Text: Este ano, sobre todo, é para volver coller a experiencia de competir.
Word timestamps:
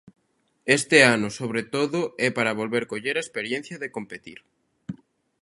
Este 0.79 0.97
ano, 1.15 1.27
sobre 1.39 1.61
todo, 1.75 1.99
é 2.27 2.29
para 2.37 2.57
volver 2.61 2.83
coller 2.91 3.15
a 3.17 3.25
experiencia 3.25 3.75
de 3.79 3.93
competir. 3.97 4.39